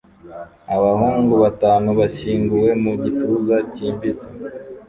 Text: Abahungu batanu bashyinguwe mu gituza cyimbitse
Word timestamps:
Abahungu 0.75 1.33
batanu 1.43 1.89
bashyinguwe 1.99 2.69
mu 2.83 2.91
gituza 3.03 3.57
cyimbitse 3.73 4.27